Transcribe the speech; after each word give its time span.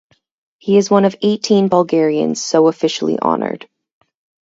He 0.57 0.77
is 0.77 0.89
one 0.89 1.05
of 1.05 1.15
eighteen 1.21 1.67
Bulgarians 1.67 2.41
so 2.43 2.65
officially 2.65 3.19
honored. 3.19 3.69